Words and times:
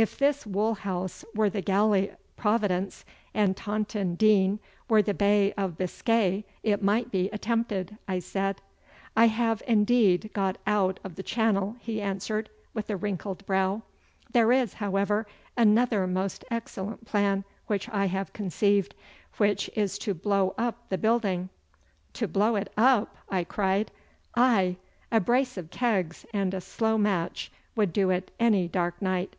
'If 0.00 0.16
this 0.16 0.46
wool 0.46 0.74
house 0.74 1.24
were 1.34 1.50
the 1.50 1.60
galley 1.60 2.12
Providence 2.36 3.04
and 3.34 3.56
Taunton 3.56 4.14
Deane 4.14 4.60
were 4.88 5.02
the 5.02 5.12
Bay 5.12 5.52
of 5.54 5.76
Biscay, 5.76 6.44
it 6.62 6.80
might 6.84 7.10
be 7.10 7.28
attempted,' 7.30 7.98
I 8.06 8.20
said. 8.20 8.62
'I 9.16 9.26
have 9.26 9.60
indeed 9.66 10.30
got 10.32 10.56
out 10.68 11.00
o' 11.04 11.08
the 11.08 11.24
channel,' 11.24 11.74
he 11.80 12.00
answered, 12.00 12.48
with 12.72 12.88
a 12.90 12.96
wrinkled 12.96 13.44
brow. 13.44 13.82
'There 14.32 14.52
is, 14.52 14.74
however, 14.74 15.26
another 15.56 16.06
most 16.06 16.44
excellent 16.48 17.04
plan 17.04 17.42
which 17.66 17.88
I 17.88 18.06
have 18.06 18.32
conceived, 18.32 18.94
which 19.38 19.68
is 19.74 19.98
to 19.98 20.14
blow 20.14 20.54
up 20.56 20.90
the 20.90 20.98
building.' 20.98 21.48
'To 22.12 22.28
blow 22.28 22.54
it 22.54 22.72
up!' 22.76 23.16
I 23.28 23.42
cried. 23.42 23.90
'Aye! 24.36 24.76
A 25.10 25.18
brace 25.18 25.56
of 25.56 25.70
kegs 25.72 26.24
and 26.32 26.54
a 26.54 26.60
slow 26.60 26.98
match 26.98 27.50
would 27.74 27.92
do 27.92 28.10
it 28.10 28.30
any 28.38 28.68
dark 28.68 29.02
night. 29.02 29.34